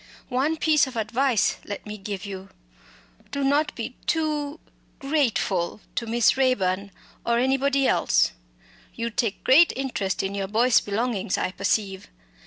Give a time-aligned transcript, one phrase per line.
[0.29, 2.49] One piece of advice let me give you.
[3.29, 4.59] Don't be too
[4.97, 6.89] grateful to Miss Raeburn,
[7.23, 8.31] or anybody else!
[8.95, 12.07] You take great interest in your Boyce belongings, I perceive.